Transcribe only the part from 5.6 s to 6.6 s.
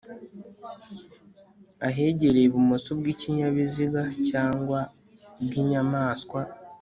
inyamaswa